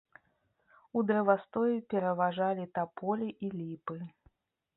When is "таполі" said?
2.79-3.29